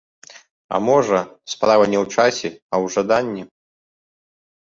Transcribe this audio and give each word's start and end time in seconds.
А 0.77 0.77
можа, 0.85 1.19
справа 1.53 1.85
не 1.91 1.97
ў 2.03 2.15
часе, 2.15 2.49
а 2.73 2.81
ў 2.87 2.95
жаданні. 2.97 3.43